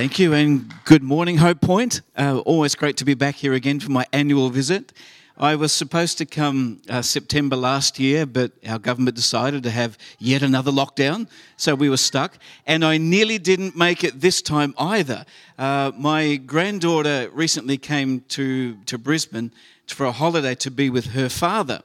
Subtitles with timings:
[0.00, 2.00] Thank you, and good morning, Hope Point.
[2.16, 4.94] Uh, always great to be back here again for my annual visit.
[5.36, 9.98] I was supposed to come uh, September last year, but our government decided to have
[10.18, 11.28] yet another lockdown,
[11.58, 12.38] so we were stuck.
[12.66, 15.26] And I nearly didn't make it this time either.
[15.58, 19.52] Uh, my granddaughter recently came to, to Brisbane
[19.86, 21.82] for a holiday to be with her father.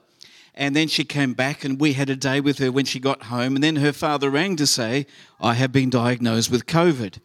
[0.54, 3.24] And then she came back, and we had a day with her when she got
[3.24, 3.56] home.
[3.56, 5.06] And then her father rang to say,
[5.38, 7.18] I have been diagnosed with COVID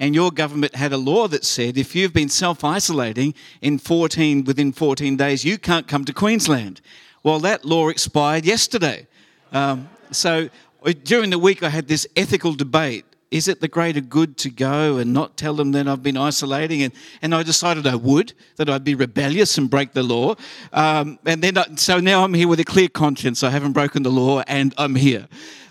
[0.00, 4.44] and your government had a law that said if you've been self isolating in 14
[4.44, 6.80] within 14 days, you can't come to Queensland.
[7.22, 9.06] Well, that law expired yesterday.
[9.52, 10.48] Um, so
[10.84, 13.04] uh, during the week, I had this ethical debate.
[13.30, 16.82] Is it the greater good to go and not tell them that I've been isolating?
[16.82, 20.34] And, and I decided I would, that I'd be rebellious and break the law.
[20.72, 23.44] Um, and then, I, so now I'm here with a clear conscience.
[23.44, 25.28] I haven't broken the law and I'm here.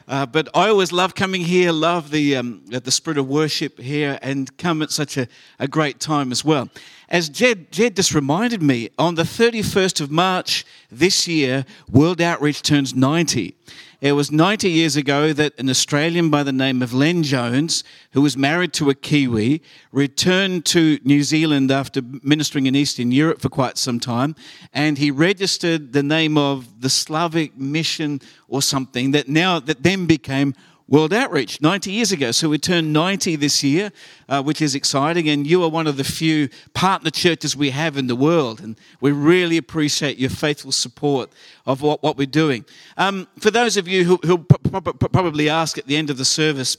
[0.09, 4.17] Uh, but I always love coming here, love the, um, the spirit of worship here,
[4.23, 5.27] and come at such a,
[5.59, 6.67] a great time as well.
[7.09, 12.64] As Jed, Jed just reminded me, on the 31st of March this year, World Outreach
[12.64, 13.56] turns 90.
[14.02, 18.22] It was 90 years ago that an Australian by the name of Len Jones, who
[18.22, 19.61] was married to a Kiwi,
[19.92, 24.38] returned to New Zealand after ministering in Eastern Europe for quite some time,
[24.72, 30.05] and he registered the name of the Slavic Mission or something that now that then
[30.05, 30.53] became
[30.90, 32.32] World Outreach 90 years ago.
[32.32, 33.92] So we turned 90 this year,
[34.28, 35.30] uh, which is exciting.
[35.30, 38.59] And you are one of the few partner churches we have in the world.
[38.59, 41.32] And we really appreciate your faithful support
[41.67, 42.66] of what, what we're doing.
[42.98, 46.76] Um, for those of you who, who probably ask at the end of the service,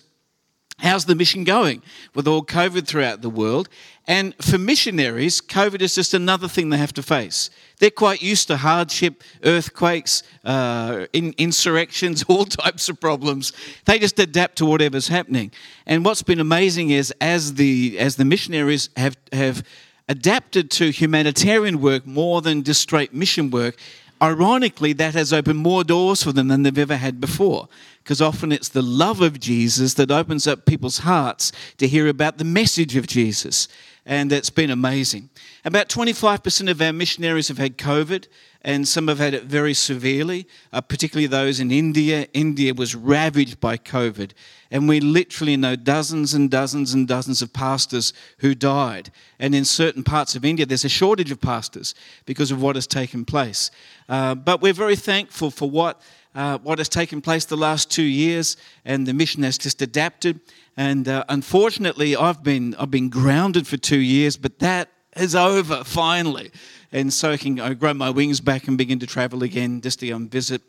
[0.80, 1.82] How's the mission going
[2.14, 3.68] with all COVID throughout the world?
[4.06, 7.50] And for missionaries, COVID is just another thing they have to face.
[7.78, 13.52] They're quite used to hardship, earthquakes, uh, in, insurrections, all types of problems.
[13.84, 15.52] They just adapt to whatever's happening.
[15.86, 19.62] And what's been amazing is as the as the missionaries have have
[20.08, 23.76] adapted to humanitarian work more than just straight mission work,
[24.22, 27.68] ironically, that has opened more doors for them than they've ever had before.
[28.02, 32.38] Because often it's the love of Jesus that opens up people's hearts to hear about
[32.38, 33.68] the message of Jesus.
[34.06, 35.28] And it's been amazing.
[35.64, 38.26] About 25% of our missionaries have had COVID,
[38.62, 42.26] and some have had it very severely, uh, particularly those in India.
[42.34, 44.32] India was ravaged by COVID,
[44.70, 49.10] and we literally know dozens and dozens and dozens of pastors who died.
[49.38, 51.94] And in certain parts of India, there's a shortage of pastors
[52.26, 53.70] because of what has taken place.
[54.10, 56.02] Uh, but we're very thankful for what,
[56.34, 60.40] uh, what has taken place the last two years, and the mission has just adapted.
[60.76, 65.84] And uh, unfortunately, I've been, I've been grounded for two years, but that is over
[65.84, 66.50] finally.
[66.90, 70.00] And so I can I grow my wings back and begin to travel again just
[70.00, 70.60] to and visit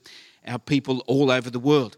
[0.47, 1.97] our people all over the world.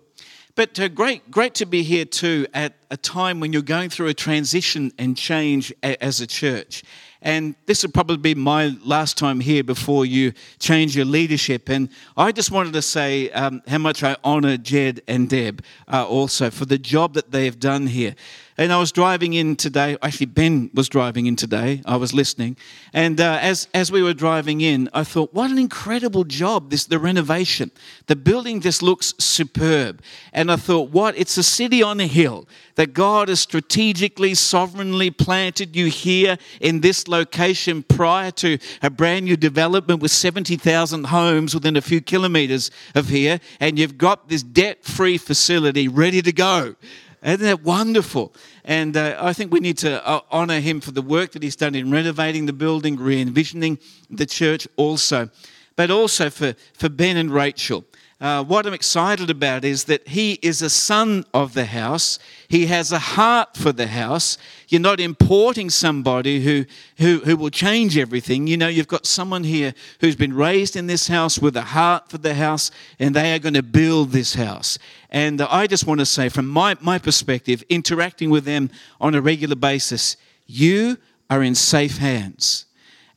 [0.55, 4.07] But uh, great, great to be here too at a time when you're going through
[4.07, 6.83] a transition and change a, as a church.
[7.23, 11.69] And this will probably be my last time here before you change your leadership.
[11.69, 16.05] And I just wanted to say um, how much I honor Jed and Deb uh,
[16.05, 18.13] also for the job that they have done here.
[18.57, 19.97] And I was driving in today.
[20.01, 21.81] Actually, Ben was driving in today.
[21.85, 22.55] I was listening,
[22.93, 26.69] and uh, as as we were driving in, I thought, what an incredible job!
[26.69, 27.71] This the renovation.
[28.05, 30.01] The building just looks superb.
[30.31, 31.17] And I thought, what?
[31.17, 36.81] It's a city on a hill that God has strategically, sovereignly planted you here in
[36.81, 42.71] this location prior to a brand new development with 70,000 homes within a few kilometers
[42.95, 46.75] of here, and you've got this debt free facility ready to go.
[47.23, 48.33] Isn't that wonderful?
[48.65, 51.55] And uh, I think we need to uh, honour him for the work that he's
[51.55, 53.79] done in renovating the building, re envisioning
[54.09, 55.29] the church also,
[55.75, 57.85] but also for, for Ben and Rachel
[58.23, 62.19] uh, what I'm excited about is that he is a son of the house.
[62.47, 64.37] He has a heart for the house.
[64.69, 66.63] You're not importing somebody who,
[66.99, 68.47] who, who will change everything.
[68.47, 72.07] You know, you've got someone here who's been raised in this house with a heart
[72.07, 74.79] for the house, and they are going to build this house.
[75.09, 78.69] And I just want to say, from my, my perspective, interacting with them
[79.01, 80.15] on a regular basis,
[80.47, 80.97] you
[81.29, 82.67] are in safe hands.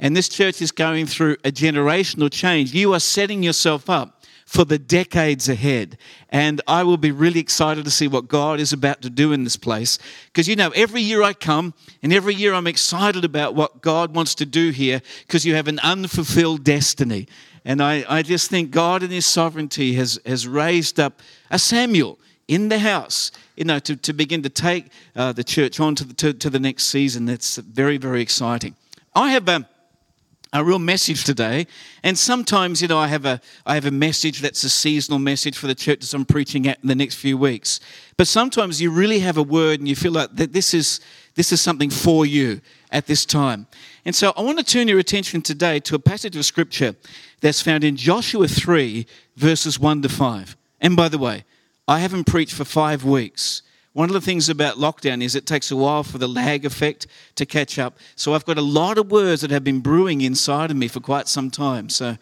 [0.00, 2.75] And this church is going through a generational change.
[2.75, 4.16] You are setting yourself up
[4.47, 5.99] for the decades ahead.
[6.31, 9.43] And I will be really excited to see what God is about to do in
[9.43, 9.99] this place.
[10.27, 14.15] Because, you know, every year I come and every year I'm excited about what God
[14.15, 17.27] wants to do here because you have an unfulfilled destiny.
[17.65, 21.21] And I, I just think God in His sovereignty has, has raised up
[21.51, 22.17] a Samuel
[22.47, 26.05] in the house, you know, to, to begin to take uh, the church on to
[26.05, 27.27] the, to, to the next season.
[27.27, 28.77] That's very, very exciting.
[29.13, 29.49] I have.
[29.49, 29.67] Um,
[30.53, 31.67] a real message today.
[32.03, 35.57] And sometimes, you know, I have a I have a message that's a seasonal message
[35.57, 37.81] for the churches I'm preaching at in the next few weeks.
[38.17, 41.01] But sometimes you really have a word and you feel like that this is
[41.35, 42.61] this is something for you
[42.91, 43.67] at this time.
[44.05, 46.95] And so I want to turn your attention today to a passage of scripture
[47.41, 49.07] that's found in Joshua 3,
[49.37, 50.57] verses 1 to 5.
[50.81, 51.45] And by the way,
[51.89, 53.63] I haven't preached for five weeks.
[53.97, 57.07] One of the things about lockdown is it takes a while for the lag effect
[57.37, 57.97] to catch up.
[58.15, 61.01] So I've got a lot of words that have been brewing inside of me for
[61.01, 61.89] quite some time.
[61.89, 62.19] So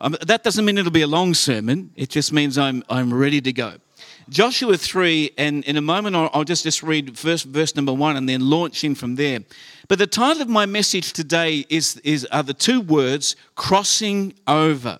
[0.00, 3.40] um, that doesn't mean it'll be a long sermon, it just means I'm, I'm ready
[3.40, 3.74] to go.
[4.30, 8.16] Joshua 3, and in a moment I'll, I'll just, just read verse, verse number one
[8.16, 9.44] and then launch in from there.
[9.86, 14.98] But the title of my message today is, is are the two words crossing over.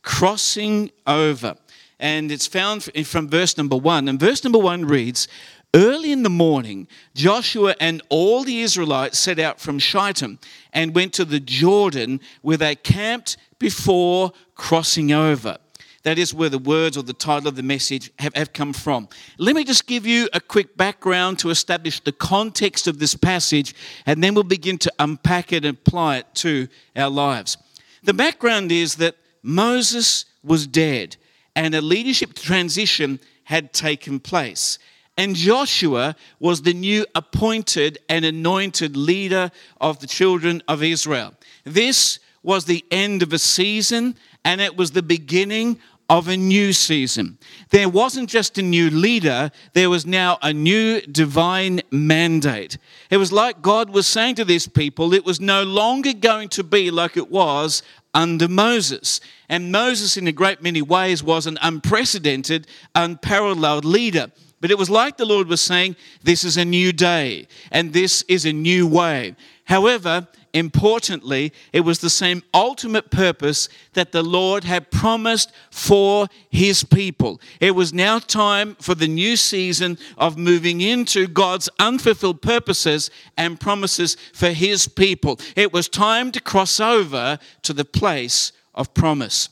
[0.00, 1.56] Crossing over.
[2.02, 4.08] And it's found from verse number one.
[4.08, 5.28] And verse number one reads
[5.72, 10.38] Early in the morning, Joshua and all the Israelites set out from Shittim
[10.74, 15.56] and went to the Jordan where they camped before crossing over.
[16.02, 19.08] That is where the words or the title of the message have, have come from.
[19.38, 23.74] Let me just give you a quick background to establish the context of this passage,
[24.04, 26.66] and then we'll begin to unpack it and apply it to
[26.96, 27.56] our lives.
[28.02, 29.14] The background is that
[29.44, 31.16] Moses was dead,
[31.54, 34.78] and a leadership transition had taken place.
[35.16, 39.50] And Joshua was the new appointed and anointed leader
[39.80, 41.34] of the children of Israel.
[41.64, 45.78] This was the end of a season and it was the beginning
[46.08, 47.38] of a new season.
[47.70, 52.76] There wasn't just a new leader, there was now a new divine mandate.
[53.08, 56.64] It was like God was saying to these people, it was no longer going to
[56.64, 57.82] be like it was
[58.14, 59.20] under Moses.
[59.48, 64.30] And Moses, in a great many ways, was an unprecedented, unparalleled leader.
[64.60, 68.22] But it was like the Lord was saying, This is a new day, and this
[68.28, 69.34] is a new way.
[69.64, 76.84] However, importantly, it was the same ultimate purpose that the Lord had promised for his
[76.84, 77.40] people.
[77.60, 83.60] It was now time for the new season of moving into God's unfulfilled purposes and
[83.60, 85.38] promises for his people.
[85.56, 89.48] It was time to cross over to the place of promise.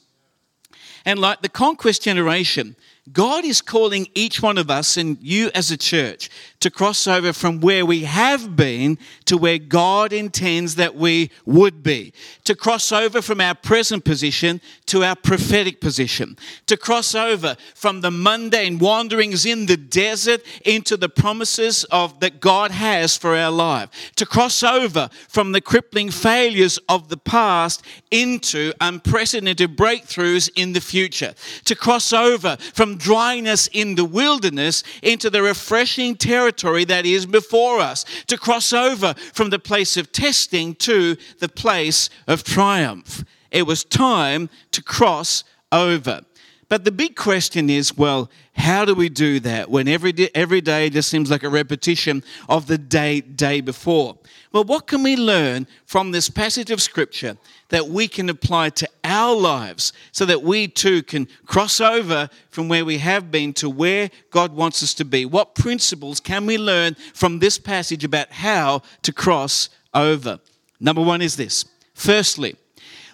[1.05, 2.76] And like the conquest generation,
[3.12, 6.28] God is calling each one of us and you as a church
[6.60, 11.82] to cross over from where we have been to where God intends that we would
[11.82, 12.12] be.
[12.44, 16.36] To cross over from our present position to our prophetic position.
[16.66, 22.40] To cross over from the mundane wanderings in the desert into the promises of that
[22.40, 23.88] God has for our life.
[24.16, 30.80] To cross over from the crippling failures of the past into unprecedented breakthroughs in the
[30.80, 31.34] future.
[31.64, 37.81] To cross over from dryness in the wilderness into the refreshing territory that is before
[37.81, 43.25] us, to cross over from the place of testing to the place of triumph.
[43.50, 45.43] It was time to cross
[45.73, 46.23] over.
[46.69, 50.61] But the big question is well, how do we do that when every day, every
[50.61, 54.19] day just seems like a repetition of the day, day before?
[54.52, 57.37] Well, what can we learn from this passage of Scripture
[57.70, 62.68] that we can apply to our lives so that we too can cross over from
[62.68, 65.26] where we have been to where God wants us to be?
[65.26, 70.38] What principles can we learn from this passage about how to cross over?
[70.78, 71.64] Number one is this.
[71.92, 72.56] Firstly,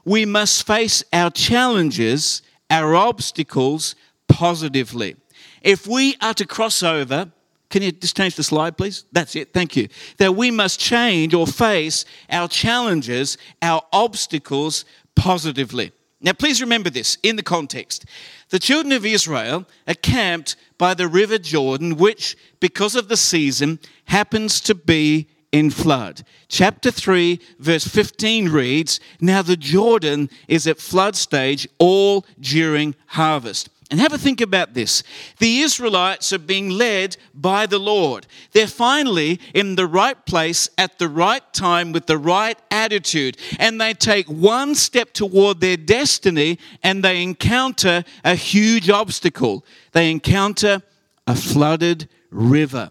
[0.04, 3.96] we must face our challenges, our obstacles
[4.28, 5.16] positively.
[5.62, 7.32] If we are to cross over,
[7.70, 9.04] can you just change the slide, please?
[9.10, 9.52] That's it.
[9.52, 9.88] Thank you.
[10.18, 14.84] That we must change or face our challenges, our obstacles
[15.16, 15.92] positively.
[16.20, 18.06] Now, please remember this in the context.
[18.50, 23.80] The children of Israel are camped by the river Jordan, which, because of the season,
[24.06, 26.22] happens to be in flood.
[26.48, 33.68] Chapter 3, verse 15 reads Now the Jordan is at flood stage all during harvest.
[33.88, 35.04] And have a think about this.
[35.38, 38.26] The Israelites are being led by the Lord.
[38.50, 43.36] They're finally in the right place at the right time with the right attitude.
[43.60, 49.64] And they take one step toward their destiny and they encounter a huge obstacle.
[49.92, 50.82] They encounter
[51.28, 52.90] a flooded river.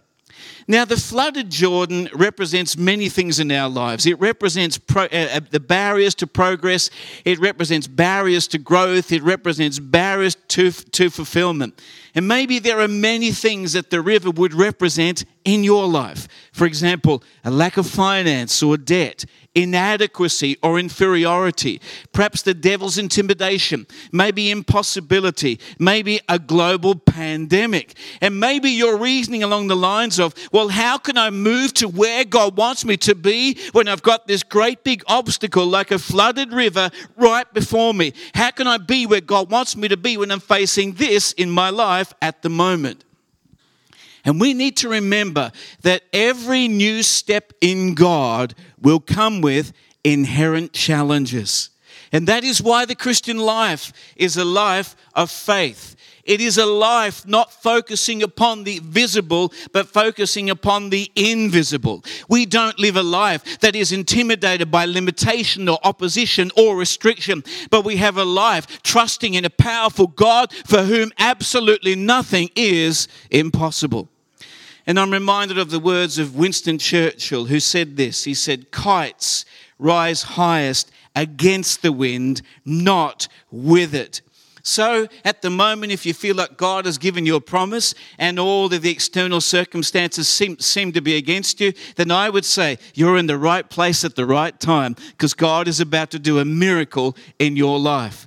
[0.68, 4.08] Now, the flooded Jordan represents many things in our lives.
[4.08, 6.90] It represents pro, uh, uh, the barriers to progress,
[7.24, 11.80] it represents barriers to growth, it represents barriers to, to fulfillment.
[12.16, 16.28] And maybe there are many things that the river would represent in your life.
[16.54, 21.80] For example, a lack of finance or debt, inadequacy or inferiority,
[22.12, 27.96] perhaps the devil's intimidation, maybe impossibility, maybe a global pandemic.
[28.22, 32.26] And maybe you're reasoning along the lines of, well, how can I move to where
[32.26, 36.52] God wants me to be when I've got this great big obstacle like a flooded
[36.52, 38.14] river right before me?
[38.34, 41.50] How can I be where God wants me to be when I'm facing this in
[41.50, 43.04] my life at the moment?
[44.26, 45.52] And we need to remember
[45.84, 49.72] that every new step in God will come with
[50.04, 51.70] inherent challenges.
[52.12, 55.95] And that is why the Christian life is a life of faith.
[56.26, 62.04] It is a life not focusing upon the visible, but focusing upon the invisible.
[62.28, 67.86] We don't live a life that is intimidated by limitation or opposition or restriction, but
[67.86, 74.10] we have a life trusting in a powerful God for whom absolutely nothing is impossible.
[74.88, 78.24] And I'm reminded of the words of Winston Churchill, who said this.
[78.24, 79.46] He said, Kites
[79.78, 84.22] rise highest against the wind, not with it.
[84.68, 88.40] So, at the moment, if you feel like God has given you a promise and
[88.40, 92.80] all of the external circumstances seem, seem to be against you, then I would say
[92.96, 96.40] you're in the right place at the right time because God is about to do
[96.40, 98.26] a miracle in your life.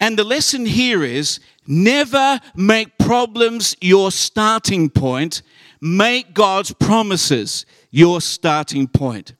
[0.00, 5.42] And the lesson here is never make problems your starting point,
[5.82, 9.34] make God's promises your starting point.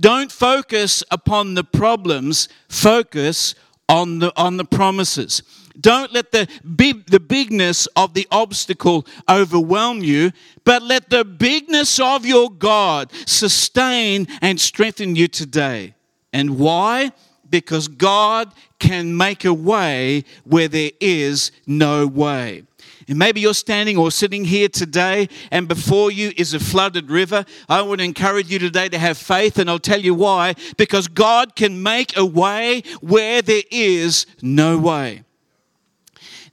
[0.00, 3.54] Don't focus upon the problems, focus
[3.88, 5.44] on the, on the promises.
[5.80, 10.32] Don't let the, big, the bigness of the obstacle overwhelm you,
[10.64, 15.94] but let the bigness of your God sustain and strengthen you today.
[16.32, 17.12] And why?
[17.48, 22.64] Because God can make a way where there is no way.
[23.08, 27.44] And maybe you're standing or sitting here today, and before you is a flooded river.
[27.68, 30.54] I would encourage you today to have faith, and I'll tell you why.
[30.76, 35.22] Because God can make a way where there is no way.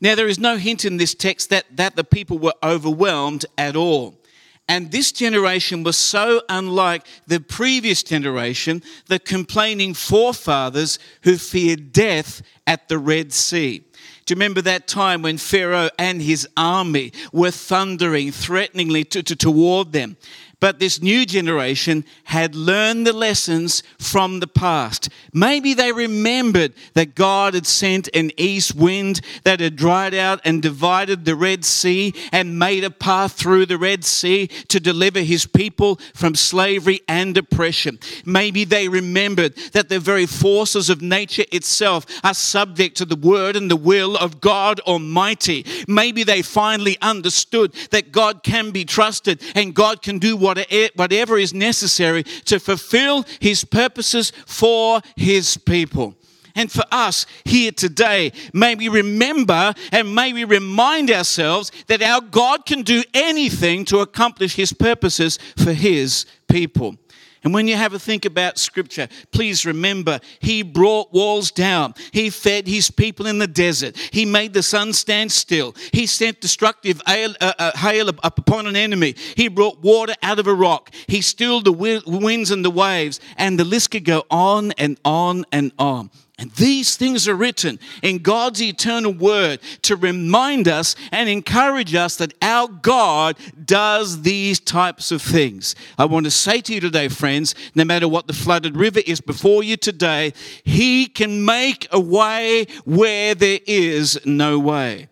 [0.04, 3.78] Now, there is no hint in this text that, that the people were overwhelmed at
[3.78, 4.20] all.
[4.68, 12.42] And this generation was so unlike the previous generation, the complaining forefathers who feared death
[12.68, 13.80] at the Red Sea.
[14.26, 19.38] Do you remember that time when Pharaoh and his army were thundering threateningly to, to,
[19.38, 20.18] toward them?
[20.64, 25.10] But this new generation had learned the lessons from the past.
[25.34, 30.62] Maybe they remembered that God had sent an east wind that had dried out and
[30.62, 35.46] divided the Red Sea and made a path through the Red Sea to deliver his
[35.46, 38.00] people from slavery and oppression.
[38.24, 43.58] Maybe they remembered that the very forces of nature itself are subject to the word
[43.58, 45.66] and the will of God Almighty.
[45.90, 50.53] Maybe they finally understood that God can be trusted and God can do what
[50.96, 56.16] whatever is necessary to fulfill his purposes for his people.
[56.56, 62.22] And for us here today, may we remember and may we remind ourselves that our
[62.22, 66.96] God can do anything to accomplish his purposes for his people.
[67.44, 71.94] And when you have a think about scripture, please remember he brought walls down.
[72.12, 73.98] He fed his people in the desert.
[74.12, 75.76] He made the sun stand still.
[75.92, 79.16] He sent destructive hail, uh, uh, up upon an enemy.
[79.36, 80.92] He brought water out of a rock.
[81.08, 83.20] He stilled the winds and the waves.
[83.38, 86.12] And the list could go on and on and on.
[86.40, 92.16] And these things are written in God's eternal word to remind us and encourage us
[92.16, 95.76] that our God does these types of things.
[95.98, 99.22] I want to say to you today, friends, no matter what the flooded river is
[99.22, 105.10] before you today, He can make a way where there is no way.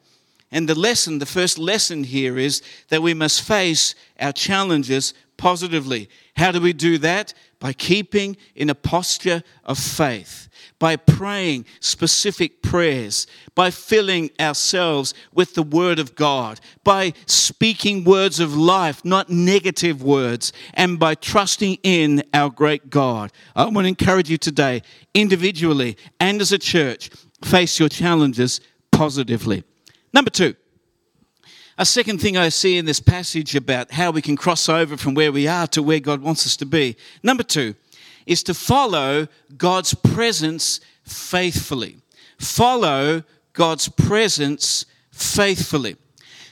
[0.52, 6.10] And the lesson, the first lesson here is that we must face our challenges positively.
[6.36, 7.36] How do we do that?
[7.60, 10.50] By keeping in a posture of faith
[10.82, 18.40] by praying specific prayers, by filling ourselves with the Word of God, by speaking words
[18.40, 23.32] of life, not negative words, and by trusting in our great God.
[23.56, 24.82] I want to encourage you today,
[25.14, 27.12] individually and as a church,
[27.44, 28.60] face your challenges
[28.92, 29.64] positively.
[30.12, 30.56] Number two,
[31.78, 35.14] a second thing I see in this passage about how we can cross over from
[35.14, 36.98] where we are to where God wants us to be.
[37.22, 37.76] Number two,
[38.26, 41.98] is to follow God's presence faithfully.
[42.38, 43.24] Follow
[43.54, 45.98] God's presence faithfully.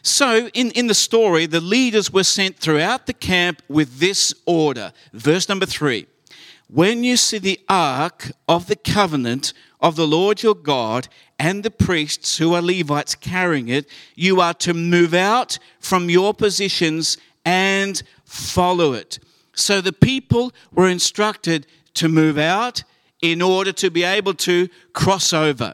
[0.02, 4.94] So, in, in the story, the leaders were sent throughout the camp with this order.
[5.14, 6.08] Verse number three
[6.68, 11.08] When you see the ark of the covenant of the Lord your God
[11.38, 16.34] and the priests who are Levites carrying it, you are to move out from your
[16.34, 19.20] positions and follow it.
[19.54, 22.84] So the people were instructed to move out
[23.22, 25.74] in order to be able to cross over.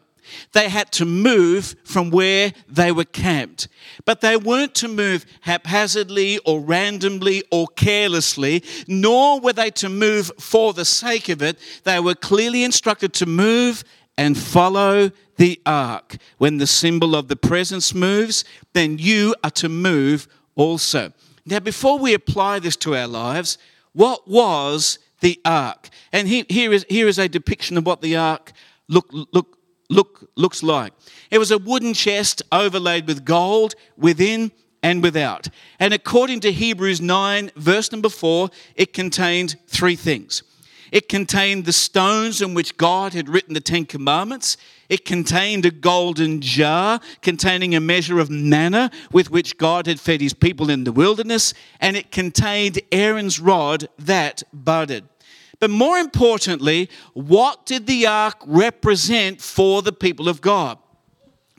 [0.53, 3.67] They had to move from where they were camped.
[4.05, 10.31] But they weren't to move haphazardly or randomly or carelessly, nor were they to move
[10.39, 11.59] for the sake of it.
[11.83, 13.83] They were clearly instructed to move
[14.17, 16.17] and follow the ark.
[16.37, 21.11] When the symbol of the presence moves, then you are to move also.
[21.45, 23.57] Now, before we apply this to our lives,
[23.93, 25.89] what was the ark?
[26.11, 28.51] And here, here, is, here is a depiction of what the ark
[28.87, 29.57] look, look,
[29.89, 30.93] look, looks like.
[31.29, 35.47] It was a wooden chest overlaid with gold within and without.
[35.79, 40.43] And according to Hebrews 9, verse number 4, it contained three things.
[40.91, 44.57] It contained the stones in which God had written the Ten Commandments.
[44.87, 50.21] It contained a golden jar containing a measure of manna with which God had fed
[50.21, 51.53] his people in the wilderness.
[51.79, 55.05] And it contained Aaron's rod that budded.
[55.59, 60.77] But more importantly, what did the ark represent for the people of God?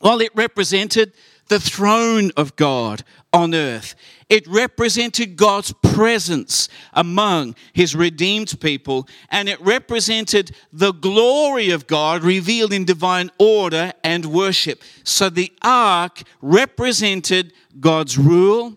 [0.00, 1.12] Well, it represented
[1.48, 3.94] the throne of God on earth.
[4.28, 12.24] It represented God's presence among his redeemed people, and it represented the glory of God
[12.24, 14.82] revealed in divine order and worship.
[15.04, 18.76] So the ark represented God's rule,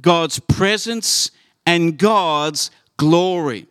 [0.00, 1.30] God's presence,
[1.66, 3.66] and God's glory.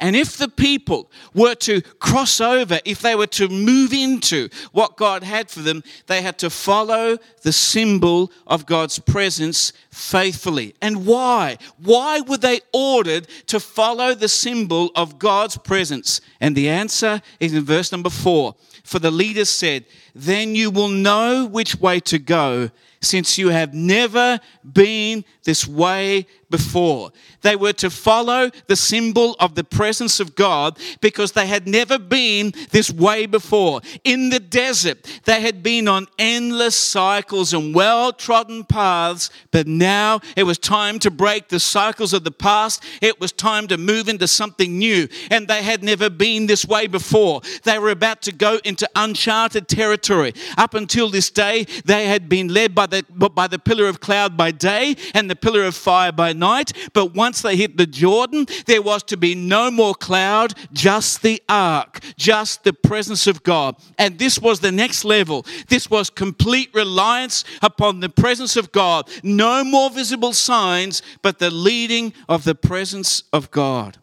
[0.00, 4.96] And if the people were to cross over, if they were to move into what
[4.96, 10.76] God had for them, they had to follow the symbol of God's presence faithfully.
[10.80, 11.58] And why?
[11.78, 16.20] Why were they ordered to follow the symbol of God's presence?
[16.40, 18.54] And the answer is in verse number four.
[18.84, 23.74] For the leader said, Then you will know which way to go since you have
[23.74, 27.10] never been this way before.
[27.42, 31.98] They were to follow the symbol of the presence of God because they had never
[31.98, 33.80] been this way before.
[34.04, 40.20] In the desert, they had been on endless cycles and well trodden paths, but now
[40.36, 42.82] it was time to break the cycles of the past.
[43.00, 46.86] It was time to move into something new, and they had never been this way
[46.86, 47.42] before.
[47.64, 50.34] They were about to go into uncharted territory.
[50.56, 54.36] Up until this day, they had been led by the, by the pillar of cloud
[54.36, 58.46] by day and the pillar of fire by night, but once they hit the Jordan,
[58.66, 63.76] there was to be no more cloud, just the ark, just the presence of God.
[63.98, 65.46] And this was the next level.
[65.68, 69.08] This was complete reliance upon the presence of God.
[69.22, 73.98] No more visible signs, but the leading of the presence of God.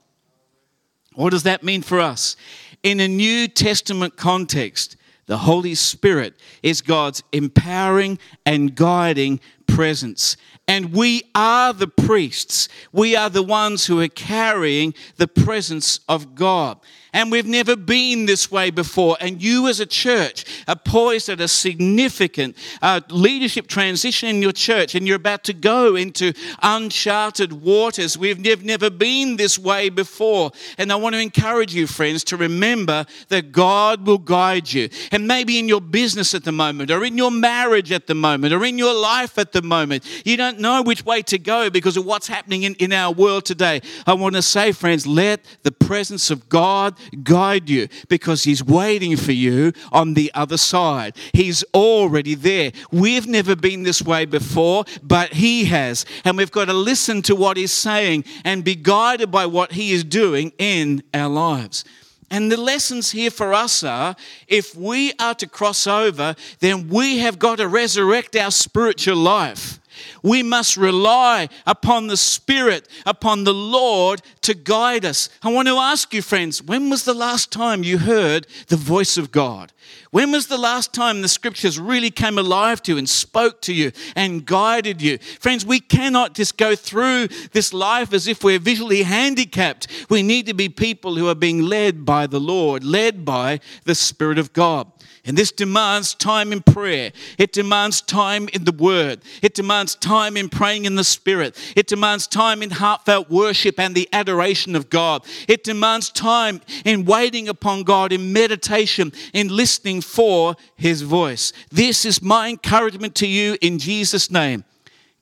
[1.14, 2.36] What does that mean for us?
[2.84, 4.95] In a New Testament context,
[5.28, 10.38] the Holy Spirit is God's empowering and guiding presence.
[10.68, 12.70] And we are the priests.
[12.92, 16.80] We are the ones who are carrying the presence of God
[17.16, 19.16] and we've never been this way before.
[19.22, 24.52] And you, as a church, are poised at a significant uh, leadership transition in your
[24.52, 28.18] church, and you're about to go into uncharted waters.
[28.18, 30.52] We've never been this way before.
[30.78, 34.90] And I want to encourage you, friends, to remember that God will guide you.
[35.14, 38.54] And maybe in your business at the moment, or in your marriage at the moment,
[38.54, 41.96] or in your life at the moment, you don't know which way to go because
[41.96, 43.82] of what's happening in, in our world today.
[44.06, 49.18] I want to say, friends, let the presence of God guide you because He's waiting
[49.18, 51.16] for you on the other side.
[51.34, 52.72] He's already there.
[52.92, 56.06] We've never been this way before, but He has.
[56.24, 59.92] And we've got to listen to what He's saying and be guided by what He
[59.92, 61.84] is doing in our lives.
[62.32, 64.16] And the lessons here for us are
[64.48, 69.80] if we are to cross over, then we have got to resurrect our spiritual life.
[70.24, 75.30] We must rely upon the Spirit, upon the Lord to guide us.
[75.42, 79.18] I want to ask you, friends, when was the last time you heard the voice
[79.18, 79.72] of God?
[80.12, 83.74] When was the last time the scriptures really came alive to you and spoke to
[83.74, 85.18] you and guided you?
[85.18, 89.88] Friends, we cannot just go through this life as if we're visually handicapped.
[90.10, 93.96] We need to be people who are being led by the Lord, led by the
[93.96, 94.90] Spirit of God.
[95.26, 97.12] And this demands time in prayer.
[97.40, 99.22] It demands time in the Word.
[99.42, 101.58] It demands time in praying in the Spirit.
[101.76, 105.26] It demands time in heartfelt worship and the adoration of God.
[105.48, 111.54] It demands time in waiting upon God, in meditation, in listening for His voice.
[111.72, 114.64] This is my encouragement to you in Jesus' name.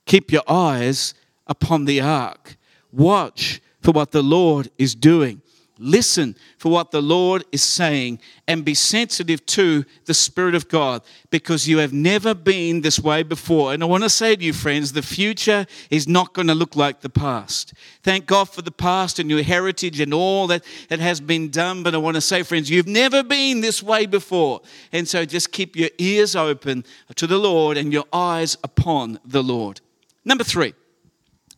[0.04, 1.14] Keep your eyes
[1.46, 2.56] upon the ark.
[2.92, 5.40] Watch for what the Lord is doing.
[5.78, 11.02] Listen for what the Lord is saying and be sensitive to the Spirit of God
[11.30, 13.74] because you have never been this way before.
[13.74, 16.76] And I want to say to you, friends, the future is not going to look
[16.76, 17.74] like the past.
[18.04, 21.82] Thank God for the past and your heritage and all that, that has been done.
[21.82, 24.60] But I want to say, friends, you've never been this way before.
[24.92, 26.84] And so just keep your ears open
[27.16, 29.80] to the Lord and your eyes upon the Lord.
[30.24, 30.74] Number three.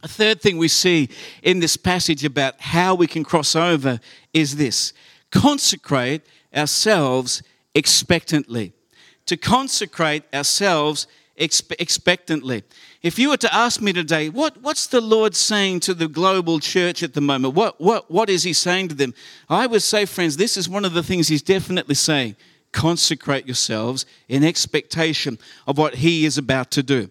[0.02, 1.08] A third thing we see
[1.42, 4.00] in this passage about how we can cross over
[4.32, 4.92] is this
[5.30, 6.22] consecrate
[6.54, 7.42] ourselves
[7.74, 8.72] expectantly.
[9.26, 11.06] To consecrate ourselves
[11.38, 12.62] expe- expectantly.
[13.02, 16.60] If you were to ask me today, what, what's the Lord saying to the global
[16.60, 17.54] church at the moment?
[17.54, 19.14] What, what, what is He saying to them?
[19.48, 22.36] I would say, friends, this is one of the things He's definitely saying.
[22.72, 27.10] Consecrate yourselves in expectation of what He is about to do.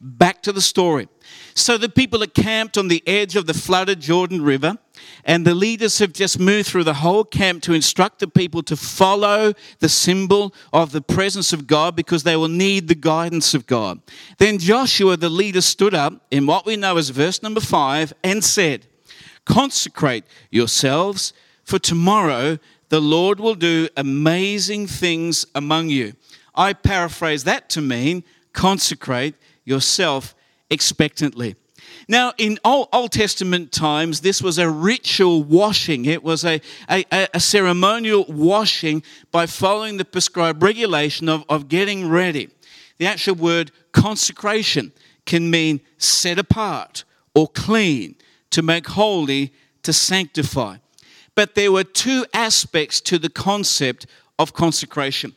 [0.00, 1.08] Back to the story.
[1.54, 4.76] So the people are camped on the edge of the flooded Jordan River,
[5.24, 8.76] and the leaders have just moved through the whole camp to instruct the people to
[8.76, 13.66] follow the symbol of the presence of God because they will need the guidance of
[13.66, 14.00] God.
[14.38, 18.44] Then Joshua, the leader, stood up in what we know as verse number five and
[18.44, 18.86] said,
[19.46, 21.32] Consecrate yourselves,
[21.64, 22.58] for tomorrow
[22.90, 26.12] the Lord will do amazing things among you.
[26.54, 29.34] I paraphrase that to mean consecrate
[29.66, 30.34] yourself
[30.70, 31.56] expectantly.
[32.08, 36.04] Now, in Old, Testament times, this was a ritual washing.
[36.04, 42.08] It was a, a, a, ceremonial washing by following the prescribed regulation of, of getting
[42.08, 42.48] ready.
[42.98, 44.92] The actual word consecration
[45.24, 48.14] can mean set apart or clean,
[48.50, 49.52] to make holy,
[49.82, 50.76] to sanctify.
[51.34, 54.06] But there were two aspects to the concept
[54.38, 55.34] of consecration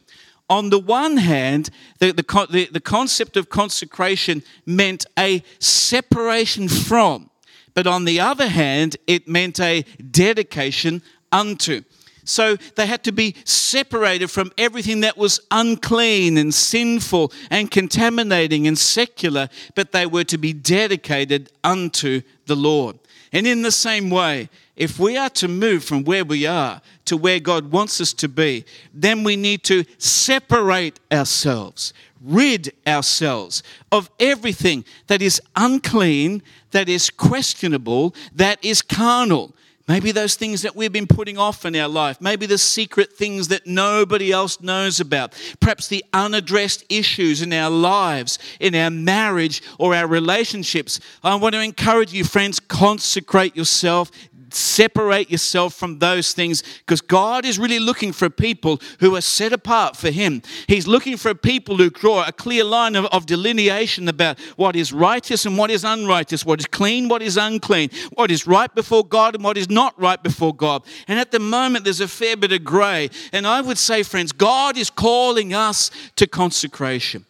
[0.50, 7.30] on the one hand, the, the, the, concept of consecration meant a separation from,
[7.74, 11.84] but on the other hand, it meant a dedication unto.
[12.30, 18.68] So they had to be separated from everything that was unclean and sinful and contaminating
[18.68, 23.00] and secular, but they were to be dedicated unto the Lord.
[23.32, 27.18] And in the same way, if we are to move from where we are to
[27.18, 28.64] where God wants us to be,
[28.94, 33.62] then we need to separate ourselves, rid ourselves
[33.92, 39.54] of everything that is unclean, that is questionable, that is carnal.
[39.90, 42.22] Maybe those things that we've been putting off in our life.
[42.22, 45.34] Maybe the secret things that nobody else knows about.
[45.60, 51.00] Perhaps the unaddressed issues in our lives, in our marriage or our relationships.
[51.24, 54.12] I want to encourage you, friends, consecrate yourself,
[54.54, 59.54] separate yourself from those things because God is really looking for people who are set
[59.54, 60.42] apart for Him.
[60.68, 64.94] He's looking for people who draw a clear line of, of delineation about what is
[64.94, 69.06] righteous and what is unrighteous, what is clean, what is unclean, what is right before
[69.06, 70.84] God and what is not right before God.
[71.08, 73.10] And at the moment, there's a fair bit of gray.
[73.32, 77.26] And I would say, friends, God is calling us to consecration.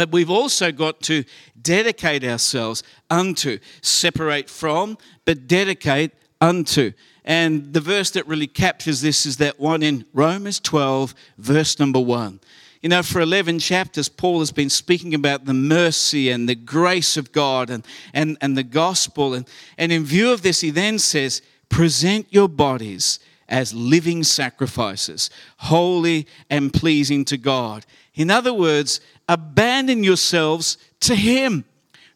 [0.00, 1.24] But we've also got to
[1.60, 6.92] dedicate ourselves unto, separate from, but dedicate unto.
[7.22, 12.00] And the verse that really captures this is that one in Romans 12, verse number
[12.00, 12.40] 1.
[12.80, 17.18] You know, for 11 chapters, Paul has been speaking about the mercy and the grace
[17.18, 19.34] of God and, and, and the gospel.
[19.34, 23.18] And, and in view of this, he then says, Present your bodies
[23.50, 27.84] as living sacrifices, holy and pleasing to God.
[28.14, 29.00] In other words,
[29.30, 31.64] abandon yourselves to Him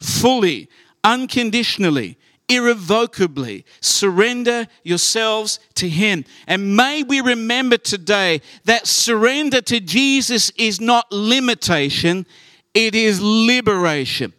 [0.01, 0.69] fully,
[1.05, 3.65] unconditionally, irrevocably.
[3.81, 6.25] Surrender yourselves to Him.
[6.49, 12.27] And may we remember today that surrender to Jesus is not limitation,
[12.75, 14.33] it is liberation.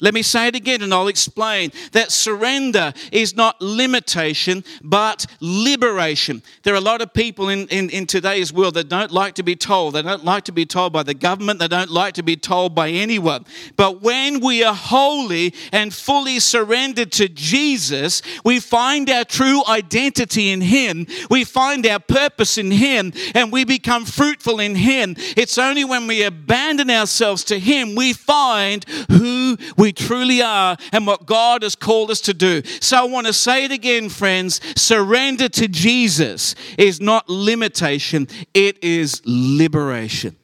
[0.00, 6.42] Let me say it again and I'll explain that surrender is not limitation but liberation.
[6.62, 9.42] There are a lot of people in, in, in, today's world that don't like to
[9.42, 9.94] be told.
[9.94, 11.60] They don't like to be told by the government.
[11.60, 13.44] They don't like to be told by anyone.
[13.76, 20.50] But when we are holy and fully surrendered to Jesus, we find our true identity
[20.50, 21.06] in Him.
[21.30, 25.14] We find our purpose in Him and we become fruitful in Him.
[25.36, 29.39] It's only when we abandon ourselves to Him we find who
[29.76, 32.62] we truly are and what God has called us to do.
[32.80, 38.82] So I want to say it again, friends surrender to Jesus is not limitation, it
[38.82, 40.36] is liberation.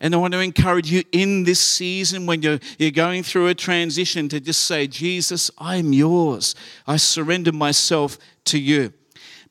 [0.00, 3.54] And I want to encourage you in this season when you're, you're going through a
[3.54, 6.54] transition to just say, Jesus, I'm yours.
[6.86, 8.92] I surrender myself to you.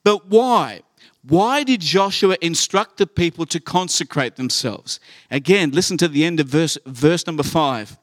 [0.04, 0.82] But why?
[1.24, 5.02] Why did Joshua instruct the people to consecrate themselves?
[5.30, 7.98] Again, listen to the end of verse, verse number five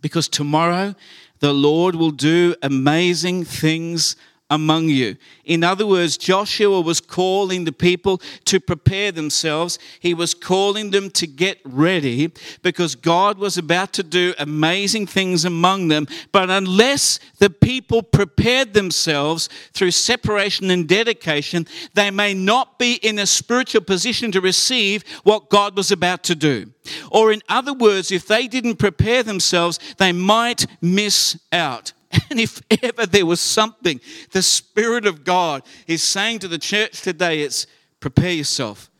[0.00, 0.94] because tomorrow
[1.40, 4.16] the Lord will do amazing things
[4.50, 5.16] among you.
[5.44, 9.78] In other words, Joshua was calling the people to prepare themselves.
[10.00, 12.32] He was calling them to get ready
[12.62, 16.06] because God was about to do amazing things among them.
[16.32, 23.18] But unless the people prepared themselves through separation and dedication, they may not be in
[23.18, 26.72] a spiritual position to receive what God was about to do.
[27.10, 31.92] Or, in other words, if they didn't prepare themselves, they might miss out.
[32.30, 34.00] And if ever there was something
[34.32, 37.66] the Spirit of God is saying to the church today, it's
[38.00, 38.90] prepare yourself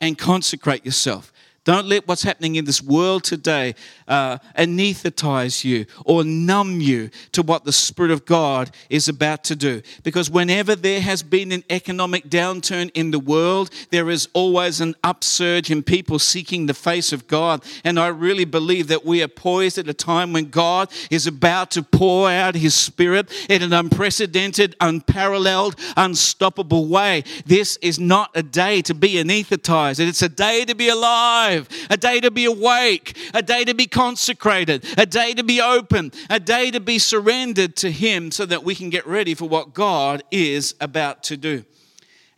[0.00, 1.32] and consecrate yourself.
[1.68, 3.74] Don't let what's happening in this world today
[4.06, 9.54] uh, anesthetize you or numb you to what the Spirit of God is about to
[9.54, 9.82] do.
[10.02, 14.94] Because whenever there has been an economic downturn in the world, there is always an
[15.04, 17.62] upsurge in people seeking the face of God.
[17.84, 21.70] And I really believe that we are poised at a time when God is about
[21.72, 27.24] to pour out His Spirit in an unprecedented, unparalleled, unstoppable way.
[27.44, 31.86] This is not a day to be anesthetized, it's a day to be alive alive,
[31.90, 36.12] a day to be awake, a day to be consecrated, a day to be open,
[36.30, 39.74] a day to be surrendered to Him so that we can get ready for what
[39.74, 41.64] God is about to do.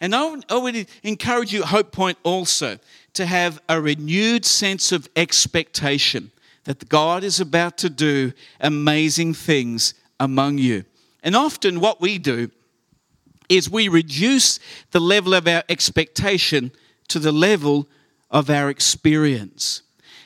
[0.01, 2.79] And I would, I would encourage you, Hope Point, also
[3.15, 6.31] to have a renewed sense of expectation
[6.65, 10.85] that God is about to do amazing things among you.
[11.23, 12.51] And often, what we do
[13.49, 14.59] is we reduce
[14.93, 16.71] the level of our expectation
[17.09, 17.89] to the level
[18.31, 19.83] of our experience.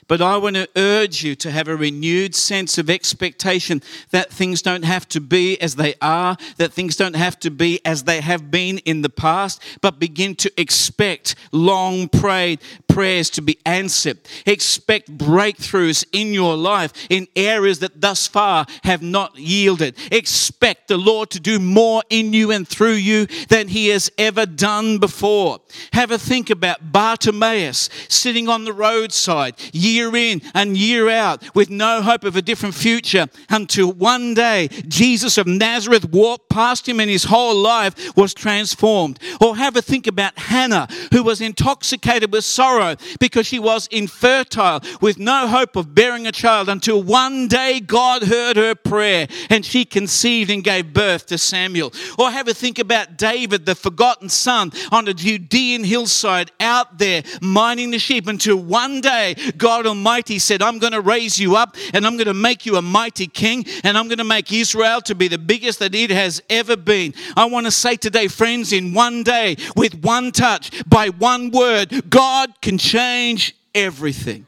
[0.07, 4.61] But I want to urge you to have a renewed sense of expectation that things
[4.61, 8.21] don't have to be as they are, that things don't have to be as they
[8.21, 12.61] have been in the past, but begin to expect long prayed
[12.95, 14.19] prayers to be answered.
[14.47, 19.97] Expect breakthroughs in your life in areas that thus far have not yielded.
[20.13, 24.47] Expect the Lord to do more in you and through you than he has ever
[24.47, 25.59] done before.
[25.93, 31.71] Have a think about Bartimaeus sitting on the roadside year in and year out with
[31.71, 37.01] no hope of a different future until one day Jesus of Nazareth walked past him
[37.01, 39.19] and his whole life was transformed.
[39.41, 42.84] Or have a think about Hannah, who was intoxicated with sorrow
[43.19, 48.23] because she was infertile with no hope of bearing a child until one day God
[48.25, 51.93] heard her prayer and she conceived and gave birth to Samuel.
[52.19, 57.23] Or have a think about David, the forgotten son on a Judean hillside out there
[57.41, 61.77] minding the sheep until one day God Almighty said, I'm going to raise you up
[61.93, 65.01] and I'm going to make you a mighty king and I'm going to make Israel
[65.03, 67.15] to be the biggest that it has ever been.
[67.37, 72.11] I want to say today, friends, in one day, with one touch, by one word,
[72.11, 74.47] God can change everything.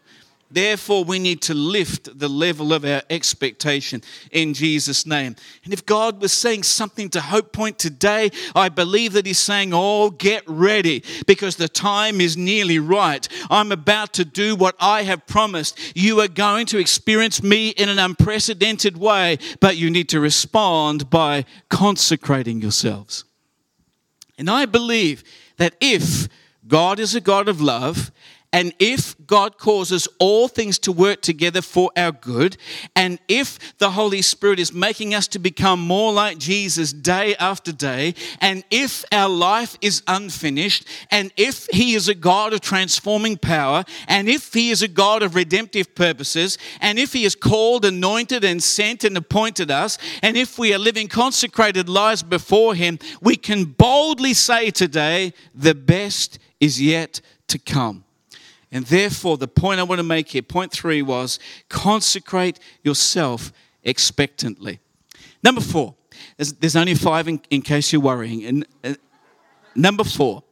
[0.49, 5.35] Therefore, we need to lift the level of our expectation in Jesus' name.
[5.65, 9.73] And if God was saying something to Hope Point today, I believe that He's saying,
[9.75, 13.29] Oh, get ready because the time is nearly right.
[13.51, 15.79] I'm about to do what I have promised.
[15.97, 21.11] You are going to experience me in an unprecedented way, but you need to respond
[21.11, 23.25] by consecrating yourselves.
[24.39, 25.25] And I believe
[25.57, 26.29] that if
[26.69, 28.11] God is a God of love
[28.57, 32.57] and if God causes all things to work together for our good,
[32.95, 37.71] and if the Holy Spirit is making us to become more like Jesus day after
[37.71, 43.37] day, and if our life is unfinished, and if He is a God of transforming
[43.37, 47.85] power, and if He is a God of redemptive purposes, and if He has called,
[47.85, 52.99] anointed, and sent and appointed us, and if we are living consecrated lives before Him,
[53.21, 58.06] we can boldly say today, the best is yet to come.
[58.73, 63.53] And therefore, the point I want to make here, point three, was consecrate yourself
[63.85, 64.81] expectantly.
[65.43, 65.95] Number four,
[66.37, 68.45] there's, there's only five in, in, case you're worrying.
[68.45, 68.95] And uh,
[69.75, 70.43] number four,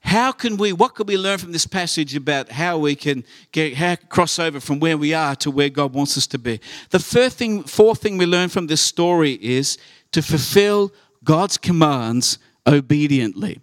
[0.00, 3.74] how can we, what can we learn from this passage about how we can get,
[3.74, 6.60] how cross over from where we are to where God wants us to be?
[6.90, 9.78] The first thing, fourth thing we learn from this story is
[10.10, 13.60] to fulfill God's commands obediently.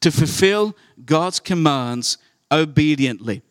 [0.00, 2.18] To fulfill God's commands
[2.50, 3.42] obediently.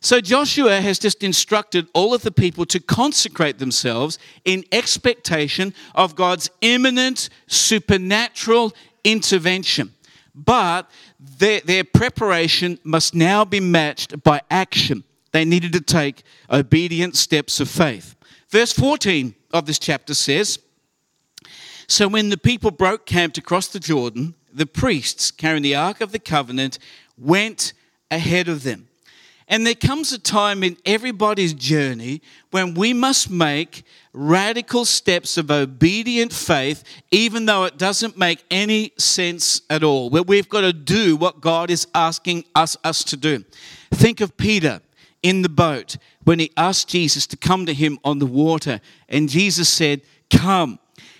[0.00, 6.16] So Joshua has just instructed all of the people to consecrate themselves in expectation of
[6.16, 8.72] God's imminent supernatural
[9.04, 9.94] intervention.
[10.34, 15.04] But their, their preparation must now be matched by action.
[15.30, 18.16] They needed to take obedient steps of faith.
[18.48, 20.58] Verse 14 of this chapter says
[21.86, 26.00] So when the people broke camp to cross the Jordan, the priests carrying the Ark
[26.00, 26.80] of the Covenant
[27.16, 27.72] went
[28.12, 28.86] ahead of them.
[29.48, 32.22] And there comes a time in everybody's journey
[32.52, 38.92] when we must make radical steps of obedient faith, even though it doesn't make any
[38.96, 40.10] sense at all.
[40.10, 43.44] Where we've got to do what God is asking us, us to do.
[43.90, 44.80] Think of Peter
[45.22, 49.28] in the boat when he asked Jesus to come to him on the water, and
[49.28, 50.78] Jesus said, Come.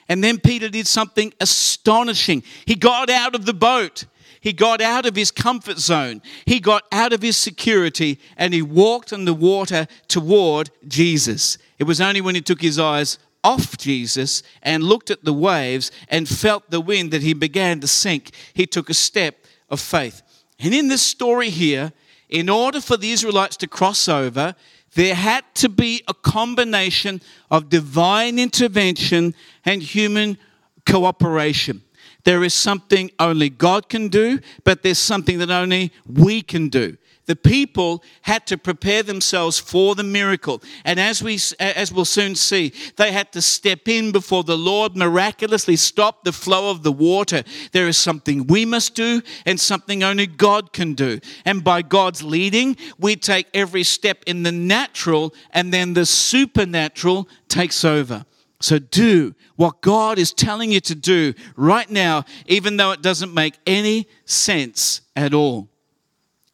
[0.09, 2.43] And then Peter did something astonishing.
[2.67, 4.05] He got out of the boat
[4.43, 8.61] he got out of his comfort zone, he got out of his security, and he
[8.61, 11.59] walked on the water toward Jesus.
[11.79, 15.93] It was only when he took his eyes off Jesus and looked at the waves
[16.09, 18.33] and felt the wind that he began to sink.
[18.53, 19.37] He took a step
[19.71, 20.23] of faith.
[20.59, 21.93] And in this story here,
[22.29, 24.57] in order for the Israelites to cross over,
[24.95, 30.37] there had to be a combination of divine intervention and human
[30.85, 31.83] cooperation.
[32.25, 36.97] There is something only God can do, but there's something that only we can do
[37.27, 40.63] the people had to prepare themselves for the miracle.
[40.85, 44.97] And as, we, as we'll soon see, they had to step in before the Lord
[44.97, 47.45] miraculously stopped the flow of the water.
[47.73, 51.21] There is something we must do and something only God can do.
[51.45, 57.29] And by God's leading, we take every step in the natural, and then the supernatural
[57.49, 58.25] takes over.
[58.63, 63.35] So do what God is telling you to do right now, even though it doesn't
[63.35, 65.69] make any sense at all.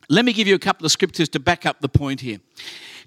[0.09, 2.39] Let me give you a couple of scriptures to back up the point here.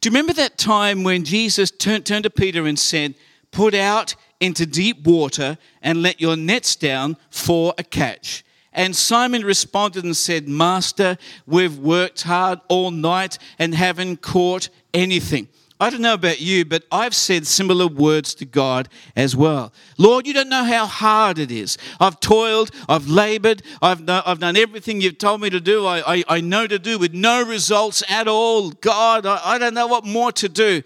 [0.02, 3.16] Do you remember that time when Jesus turned, turned to Peter and said,
[3.52, 8.46] Put out into deep water and let your nets down for a catch?
[8.74, 15.50] And Simon responded and said, Master, we've worked hard all night and haven't caught anything.
[15.82, 19.74] I don't know about you, but I've said similar words to God as well.
[19.98, 21.76] Lord, you don't know how hard it is.
[22.00, 26.24] I've toiled, I've labored, I've, I've done everything you've told me to do, I, I,
[26.28, 28.70] I know to do with no results at all.
[28.70, 30.84] God, I, I don't know what more to do.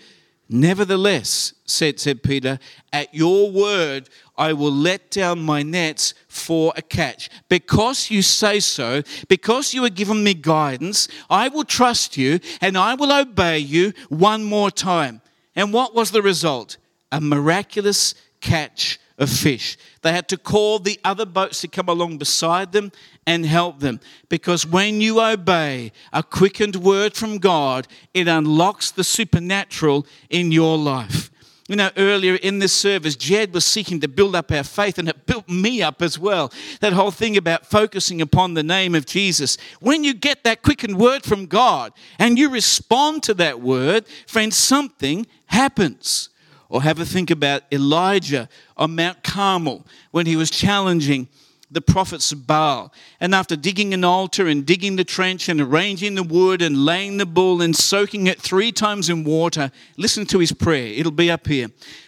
[0.48, 2.58] Nevertheless, said, said Peter,
[2.94, 7.30] at your word I will let down my nets for a catch.
[7.50, 12.78] Because you say so, because you have given me guidance, I will trust you and
[12.78, 15.22] I will obey you one more time.
[15.56, 16.78] And what was the result?
[17.12, 19.78] A miraculous catch of fish.
[20.02, 22.92] They had to call the other boats to come along beside them
[23.26, 24.02] and help them.
[24.28, 30.78] Because when you obey a quickened word from God, it unlocks the supernatural in your
[30.78, 31.32] life.
[31.68, 35.10] You know, earlier in this service, Jed was seeking to build up our faith, and
[35.10, 36.54] it built me up as well.
[36.80, 39.58] That whole thing about focusing upon the name of Jesus.
[39.80, 44.56] When you get that quickened word from God and you respond to that word, friends,
[44.56, 46.30] something happens.
[46.70, 51.28] Or have a think about Elijah on Mount Carmel when he was challenging
[51.72, 52.94] the prophets of Baal.
[53.20, 57.18] And after digging an altar and digging the trench and arranging the wood and laying
[57.18, 60.88] the bull and soaking it three times in water, listen to his prayer.
[60.88, 61.68] It'll be up here.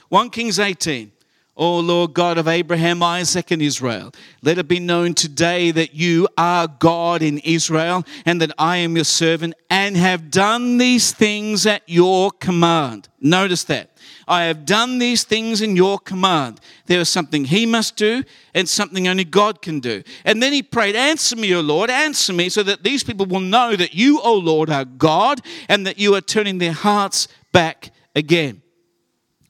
[0.09, 1.11] 1 Kings 18.
[1.57, 4.11] O Lord God of Abraham, Isaac, and Israel,
[4.43, 8.95] let it be known today that you are God in Israel and that I am
[8.95, 13.09] your servant and have done these things at your command.
[13.19, 13.89] Notice that.
[14.27, 16.59] I have done these things in your command.
[16.87, 20.03] There is something he must do and something only God can do.
[20.25, 23.39] And then he prayed, Answer me, O Lord, answer me, so that these people will
[23.39, 27.91] know that you, O Lord, are God and that you are turning their hearts back
[28.15, 28.61] again.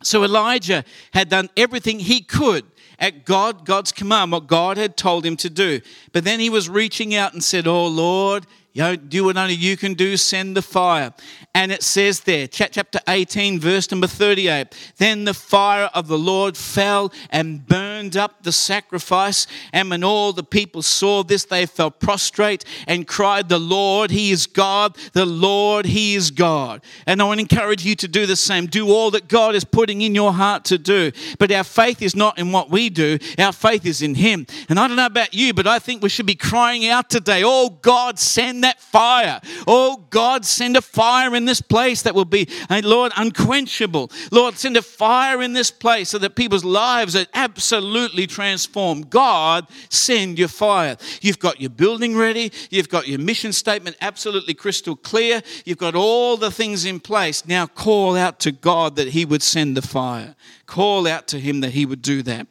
[0.04, 2.64] So Elijah had done everything he could
[3.00, 5.82] at God, God's command, what God had told him to do.
[6.12, 8.46] But then he was reaching out and said, Oh Lord,
[8.78, 11.12] you know, do what only you can do, send the fire.
[11.56, 16.56] And it says there, chapter 18, verse number 38 Then the fire of the Lord
[16.56, 19.48] fell and burned up the sacrifice.
[19.74, 24.30] And when all the people saw this, they fell prostrate and cried, The Lord, He
[24.30, 24.96] is God.
[25.14, 26.84] The Lord, He is God.
[27.08, 28.68] And I want to encourage you to do the same.
[28.68, 31.12] Do all that God is putting in your heart to do.
[31.40, 34.46] But our faith is not in what we do, our faith is in Him.
[34.70, 37.42] And I don't know about you, but I think we should be crying out today,
[37.44, 39.40] Oh God, send that fire.
[39.66, 44.12] Oh God, send a fire in this place that will be, uh, Lord, unquenchable.
[44.32, 49.10] Lord, send a fire in this place so that people's lives are absolutely transformed.
[49.10, 50.98] God, send your fire.
[51.22, 55.96] You've got your building ready, you've got your mission statement absolutely crystal clear, you've got
[55.96, 57.46] all the things in place.
[57.46, 60.36] Now call out to God that He would send the fire.
[60.68, 62.46] Call out to Him that He would do that.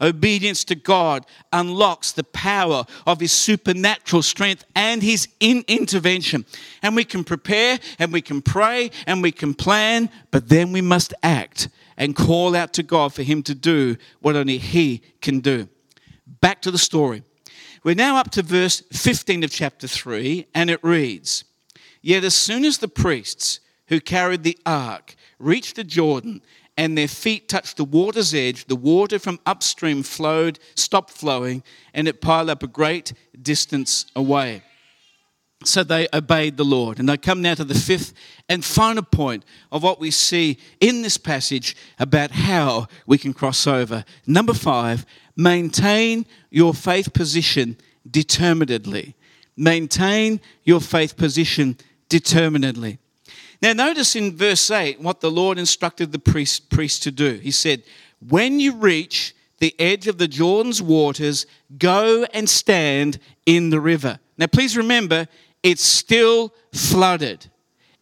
[0.00, 6.44] Obedience to God unlocks the power of His supernatural strength and His in intervention.
[6.82, 10.80] And we can prepare and we can pray and we can plan, but then we
[10.80, 15.38] must act and call out to God for Him to do what only He can
[15.38, 15.68] do.
[16.40, 17.22] Back to the story.
[17.84, 21.44] We're now up to verse 15 of chapter 3, and it reads
[22.02, 26.42] Yet as soon as the priests who carried the ark reached the Jordan,
[26.80, 31.62] and their feet touched the water's edge, the water from upstream flowed, stopped flowing,
[31.92, 33.12] and it piled up a great
[33.42, 34.62] distance away.
[35.62, 36.98] So they obeyed the Lord.
[36.98, 38.14] And I come now to the fifth
[38.48, 43.66] and final point of what we see in this passage about how we can cross
[43.66, 44.02] over.
[44.26, 45.04] Number five,
[45.36, 47.76] maintain your faith position
[48.10, 49.14] determinedly.
[49.54, 51.76] Maintain your faith position
[52.08, 53.00] determinedly.
[53.62, 57.34] Now, notice in verse 8 what the Lord instructed the priest, priest to do.
[57.34, 57.82] He said,
[58.26, 61.46] When you reach the edge of the Jordan's waters,
[61.78, 64.18] go and stand in the river.
[64.38, 65.28] Now, please remember,
[65.62, 67.50] it's still flooded.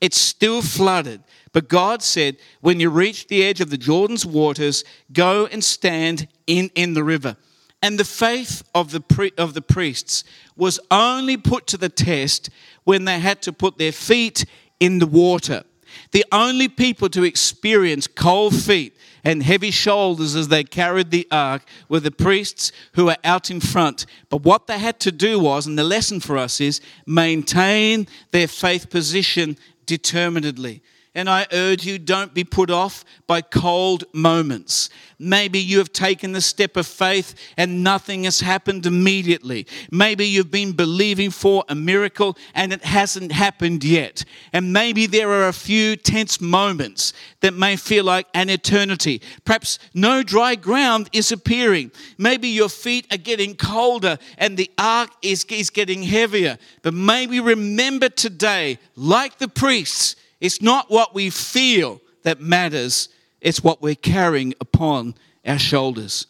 [0.00, 1.22] It's still flooded.
[1.52, 6.28] But God said, when you reach the edge of the Jordan's waters, go and stand
[6.46, 7.36] in, in the river.
[7.82, 10.24] And the faith of the, of the priests
[10.56, 12.50] was only put to the test
[12.84, 14.44] when they had to put their feet
[14.81, 15.64] in the water.
[16.12, 21.62] The only people to experience cold feet and heavy shoulders as they carried the ark
[21.89, 24.07] were the priests who were out in front.
[24.31, 28.49] But what they had to do was, and the lesson for us is, maintain their
[28.49, 29.57] faith position
[29.87, 30.83] determinedly.
[31.14, 34.90] And I urge you, don't be put off by cold moments.
[35.18, 39.66] Maybe you have taken the step of faith and nothing has happened immediately.
[39.90, 44.24] Maybe you've been believing for a miracle and it hasn't happened yet.
[44.52, 49.20] And maybe there are a few tense moments that may feel like an eternity.
[49.44, 51.90] Perhaps no dry ground is appearing.
[52.16, 56.59] Maybe your feet are getting colder and the ark is, is getting heavier.
[56.82, 63.09] But maybe remember today, like the priests, it's not what we feel that matters,
[63.41, 65.14] it's what we're carrying upon
[65.47, 66.26] our shoulders.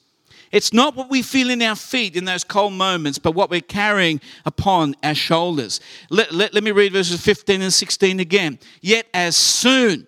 [0.50, 3.60] It's not what we feel in our feet in those cold moments, but what we're
[3.60, 5.80] carrying upon our shoulders.
[6.08, 8.58] Let, let, let me read verses 15 and 16 again.
[8.80, 10.06] Yet, as soon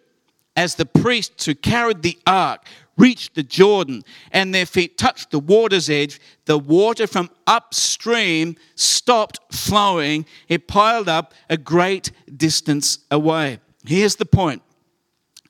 [0.56, 2.64] as the priests who carried the ark
[2.96, 9.40] reached the Jordan and their feet touched the water's edge, the water from upstream stopped
[9.52, 10.26] flowing.
[10.48, 13.58] It piled up a great distance away.
[13.84, 14.62] Here's the point.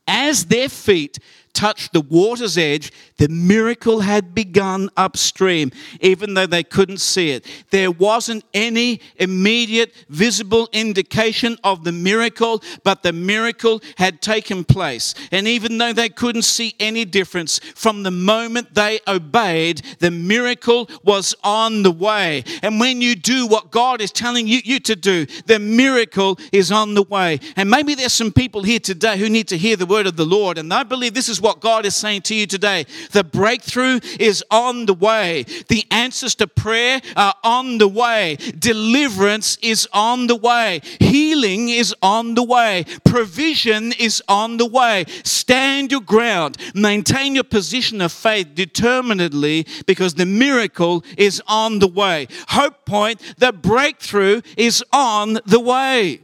[0.07, 1.18] As their feet
[1.61, 7.44] touched the water's edge, the miracle had begun upstream, even though they couldn't see it.
[7.68, 15.14] There wasn't any immediate visible indication of the miracle, but the miracle had taken place.
[15.30, 20.88] And even though they couldn't see any difference, from the moment they obeyed, the miracle
[21.04, 22.42] was on the way.
[22.62, 26.72] And when you do what God is telling you, you to do, the miracle is
[26.72, 27.38] on the way.
[27.54, 30.24] And maybe there's some people here today who need to hear the word of the
[30.24, 30.56] Lord.
[30.56, 32.86] And I believe this is what God is saying to you today.
[33.12, 35.44] The breakthrough is on the way.
[35.68, 38.36] The answers to prayer are on the way.
[38.59, 40.82] Deliverance is on the way.
[41.01, 42.84] Healing is on the way.
[43.05, 45.07] Provision is on the way.
[45.24, 46.59] Stand your ground.
[46.74, 52.28] Maintain your position of faith determinedly because the miracle is on the way.
[52.48, 56.22] Hope Point, the breakthrough is on the way.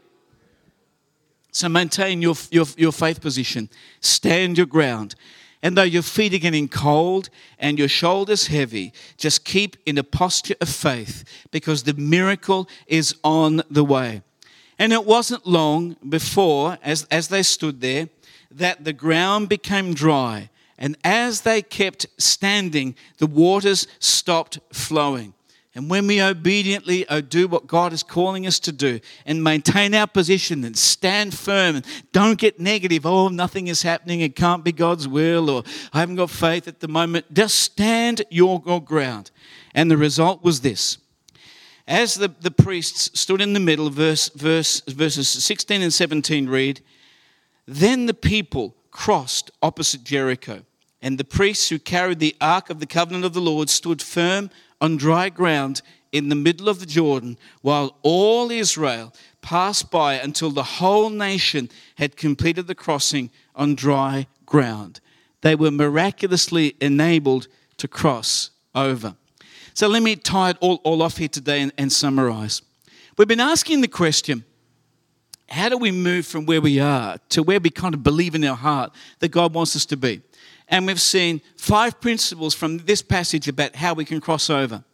[1.57, 3.71] So maintain your, your, your faith position.
[4.01, 5.15] Stand your ground.
[5.63, 10.05] And though your feet are getting cold and your shoulders heavy, just keep in a
[10.05, 14.21] posture of faith because the miracle is on the way.
[14.79, 18.11] And it wasn't long before, as, as they stood there,
[18.51, 20.51] that the ground became dry.
[20.77, 25.33] And as they kept standing, the waters stopped flowing.
[25.77, 29.95] And when we obediently uh, do what God is calling us to do and maintain
[29.95, 34.65] our position and stand firm and don't get negative, oh, nothing is happening, it can't
[34.65, 38.83] be God's will, or I haven't got faith at the moment, just stand your, your
[38.83, 39.31] ground.
[39.75, 40.97] And the result was this.
[41.87, 46.81] As the, the priests stood in the middle, verse, verse, verses 16 and 17 read,
[47.67, 50.63] Then the people crossed opposite Jericho,
[51.03, 54.49] and the priests who carried the ark of the covenant of the Lord stood firm
[54.81, 59.13] on dry ground in the middle of the Jordan while all Israel
[59.43, 65.01] passed by until the whole nation had completed the crossing on dry ground.
[65.43, 69.17] They were miraculously enabled to cross over.
[69.75, 72.63] So let me tie it all, all off here today and, and summarize.
[73.19, 74.45] We've been asking the question
[75.49, 78.45] how do we move from where we are to where we kind of believe in
[78.45, 80.23] our heart that God wants us to be?
[80.69, 84.85] And we've seen five principles from this passage about how we can cross over.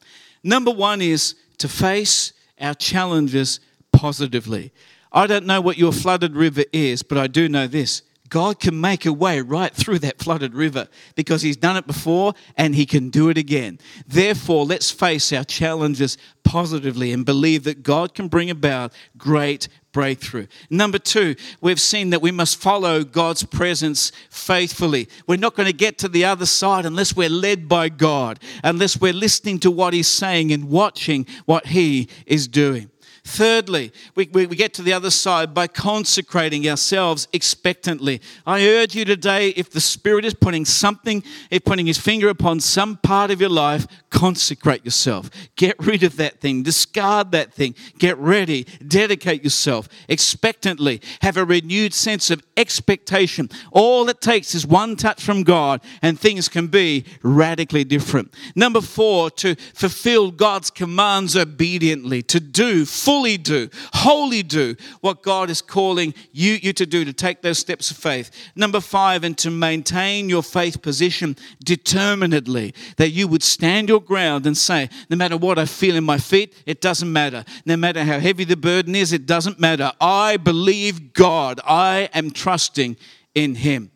[0.43, 3.61] Number one is to face our challenges
[3.93, 4.73] positively.
[5.13, 8.03] I don't know what your flooded river is, but I do know this
[8.33, 12.33] God can make a way right through that flooded river because He's done it before
[12.57, 13.79] and He can do it again.
[14.07, 20.47] Therefore, let's face our challenges positively and believe that God can bring about great breakthrough.
[20.71, 25.11] Number two, we've seen that we must follow God's presence faithfully.
[25.27, 28.99] We're not going to get to the other side unless we're led by God, unless
[28.99, 32.92] we're listening to what He's saying and watching what He is doing.
[33.25, 38.21] Thirdly, we, we, we, get to the other side by consecrating ourselves expectantly.
[38.45, 42.59] I urge you today, if the Spirit is putting something, if putting His finger upon
[42.59, 45.31] some part of your life, consecrate yourself.
[45.55, 51.01] Get rid of that thing, discard that thing, get ready, dedicate yourself expectantly.
[51.21, 53.49] Have a renewed sense of expectation.
[53.71, 58.35] All it takes is one touch from God, and things can be radically different.
[58.57, 65.23] Number four, to fulfill God's commands obediently, to do full fully do, wholly do what
[65.23, 68.31] God is calling you, you to do, to take those steps of faith.
[68.57, 74.47] Number five, and to maintain your faith position determinedly, that you would stand your ground
[74.47, 77.45] and say, no matter what I feel in my feet, it doesn't matter.
[77.67, 79.93] No matter how heavy the burden is, it doesn't matter.
[80.01, 81.61] I believe God.
[81.67, 82.97] I am trusting
[83.35, 83.91] in Him.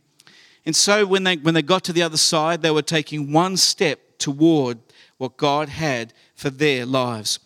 [0.67, 3.57] And so when they, when they got to the other side, they were taking one
[3.57, 4.79] step toward
[5.17, 7.39] what God had for their lives.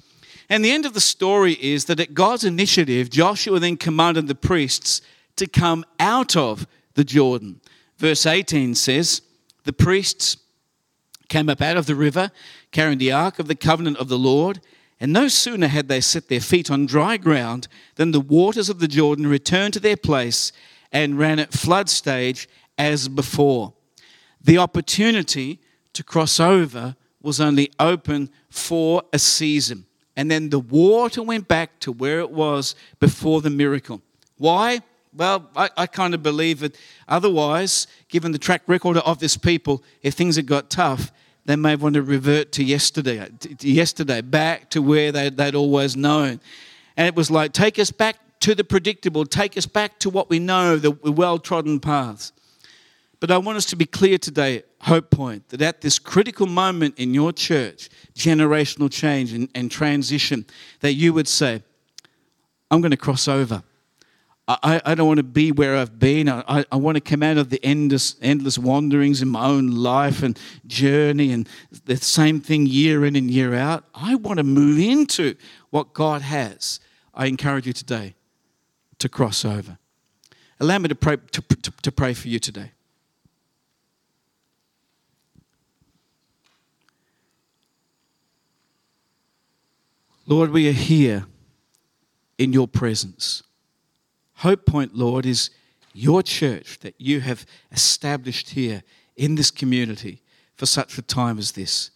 [0.50, 4.34] And the end of the story is that at God's initiative, Joshua then commanded the
[4.34, 5.00] priests
[5.36, 7.60] to come out of the Jordan.
[7.96, 9.22] Verse 18 says,
[9.62, 10.36] The priests
[11.28, 12.32] came up out of the river,
[12.72, 14.60] carrying the ark of the covenant of the Lord.
[14.98, 18.80] And no sooner had they set their feet on dry ground than the waters of
[18.80, 20.50] the Jordan returned to their place
[20.90, 23.72] and ran at flood stage as before.
[24.42, 25.60] The opportunity
[25.92, 29.86] to cross over was only open for a season.
[30.16, 34.02] And then the water went back to where it was before the miracle.
[34.38, 34.80] Why?
[35.14, 36.76] Well, I, I kind of believe that
[37.08, 41.10] otherwise, given the track record of this people, if things had got tough,
[41.46, 45.96] they may want to revert to yesterday, to yesterday, back to where they, they'd always
[45.96, 46.40] known.
[46.96, 50.30] And it was like, take us back to the predictable, take us back to what
[50.30, 52.32] we know, the well trodden paths.
[53.20, 56.98] But I want us to be clear today, Hope Point, that at this critical moment
[56.98, 60.46] in your church, generational change and, and transition,
[60.80, 61.62] that you would say,
[62.70, 63.62] I'm going to cross over.
[64.48, 66.28] I, I don't want to be where I've been.
[66.28, 70.24] I, I want to come out of the endless, endless wanderings in my own life
[70.24, 71.48] and journey and
[71.84, 73.84] the same thing year in and year out.
[73.94, 75.36] I want to move into
[75.70, 76.80] what God has.
[77.14, 78.14] I encourage you today
[78.98, 79.78] to cross over.
[80.58, 82.72] Allow me to pray, to, to, to pray for you today.
[90.30, 91.26] Lord, we are here
[92.38, 93.42] in your presence.
[94.34, 95.50] Hope Point, Lord, is
[95.92, 98.84] your church that you have established here
[99.16, 100.22] in this community
[100.54, 101.90] for such a time as this.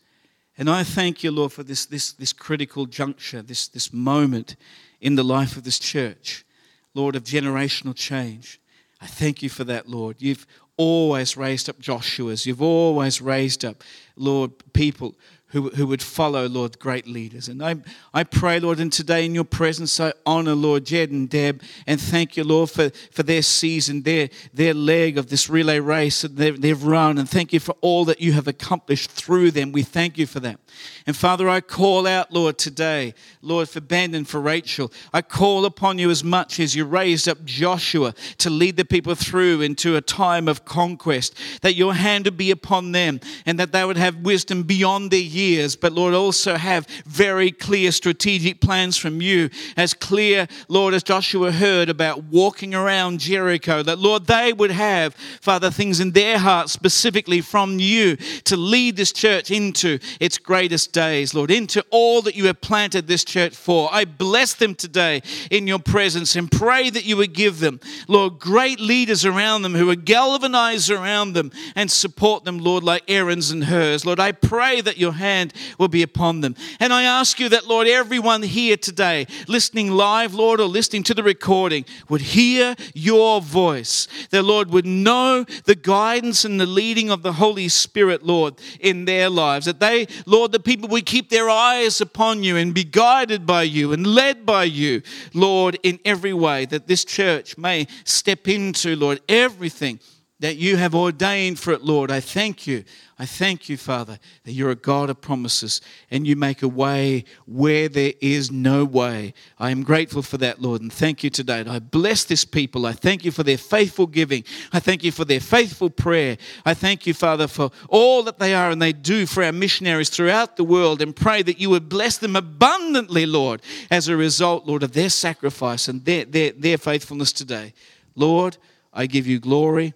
[0.59, 4.57] And I thank you, Lord, for this, this, this critical juncture, this, this moment
[5.01, 6.45] in the life of this church,
[6.93, 8.61] Lord, of generational change.
[9.01, 10.17] I thank you for that, Lord.
[10.19, 10.45] You've
[10.77, 12.47] always raised up Joshua's.
[12.47, 13.85] You've always raised up,
[14.17, 15.15] Lord, people
[15.55, 17.47] who, who would follow, Lord, great leaders.
[17.49, 17.77] And I,
[18.13, 22.01] I pray, Lord, and today in your presence, I honor, Lord, Jed and Deb, and
[22.01, 26.35] thank you, Lord, for, for their season, their, their leg of this relay race that
[26.35, 27.19] they've, they've run.
[27.19, 29.71] And thank you for all that you have accomplished through them.
[29.71, 30.59] We thank you for that.
[31.07, 34.91] And Father, I call out, Lord, today, Lord, for Ben and for Rachel.
[35.13, 39.15] I call upon you as much as you raised up Joshua to lead the people
[39.15, 43.71] through into a time of conquest, that your hand would be upon them and that
[43.71, 48.61] they would have wisdom beyond their years years, but Lord, also have very clear strategic
[48.61, 49.51] plans from you.
[49.77, 55.15] As clear, Lord, as Joshua heard about walking around Jericho, that Lord, they would have,
[55.41, 60.93] Father, things in their hearts specifically from you to lead this church into its greatest
[60.93, 63.89] days, Lord, into all that you have planted this church for.
[63.93, 68.39] I bless them today in your presence and pray that you would give them, Lord,
[68.39, 73.51] great leaders around them who would galvanize around them and support them, Lord, like Aaron's
[73.51, 74.05] and Hurs.
[74.07, 76.55] Lord, I pray that your hand hand will be upon them.
[76.81, 81.15] And I ask you that, Lord, everyone here today, listening live, Lord, or listening to
[81.15, 84.09] the recording, would hear your voice.
[84.31, 89.05] That, Lord, would know the guidance and the leading of the Holy Spirit, Lord, in
[89.05, 89.67] their lives.
[89.67, 93.65] That they, Lord, the people would keep their eyes upon you and be guided by
[93.65, 96.65] you and led by you, Lord, in every way.
[96.67, 99.99] That this church may step into, Lord, everything
[100.45, 102.11] that you have ordained for it, Lord.
[102.11, 102.85] I thank you.
[103.19, 105.81] I thank you, Father, that you're a God of promises
[106.11, 109.33] and you make a way where there is no way.
[109.59, 111.61] I am grateful for that, Lord, and thank you today.
[111.61, 112.85] And I bless this people.
[112.85, 114.45] I thank you for their faithful giving.
[114.71, 116.37] I thank you for their faithful prayer.
[116.67, 120.11] I thank you, Father, for all that they are and they do for our missionaries
[120.11, 124.67] throughout the world and pray that you would bless them abundantly, Lord, as a result,
[124.67, 127.73] Lord, of their sacrifice and their, their, their faithfulness today.
[128.15, 128.59] Lord,
[128.93, 129.95] I give you glory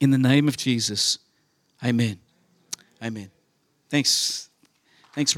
[0.00, 1.18] in the name of Jesus.
[1.84, 2.18] Amen.
[3.02, 3.30] Amen.
[3.88, 4.48] Thanks.
[5.14, 5.36] Thanks,